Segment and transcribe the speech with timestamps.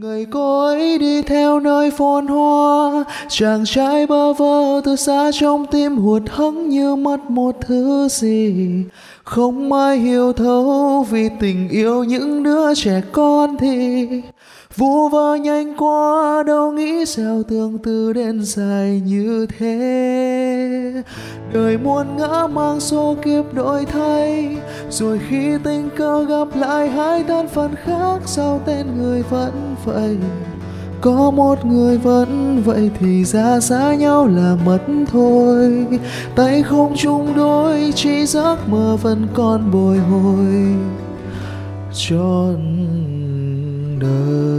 [0.00, 5.66] Người cô ấy đi theo nơi phồn hoa, Chàng trai bơ vơ từ xa trong
[5.66, 8.54] tim hụt hẫng như mất một thứ gì.
[9.24, 14.06] Không ai hiểu thấu vì tình yêu những đứa trẻ con thì.
[14.76, 19.76] Vu vơ nhanh quá đâu nghĩ sao tương tư đến dài như thế.
[21.52, 24.56] Đời muôn ngã mang số kiếp đổi thay,
[24.90, 30.16] Rồi khi tình cờ gặp lại hai thân phận khác, Sao tên người vẫn vậy?
[31.00, 35.86] Có một người vẫn vậy thì ra xa nhau là mất thôi.
[36.36, 40.74] Tay không chung đôi, chỉ giấc mơ vẫn còn bồi hồi.
[41.92, 42.56] Trọn
[44.00, 44.49] đời.